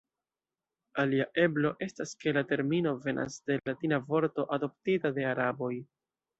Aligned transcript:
Alia 1.03 1.27
eblo 1.43 1.73
estas 1.87 2.15
ke 2.23 2.33
la 2.39 2.43
termino 2.53 2.95
venas 3.05 3.37
de 3.51 3.61
latina 3.73 4.03
vorto 4.11 4.49
adoptita 4.59 5.17
de 5.21 5.31
araboj. 5.37 5.73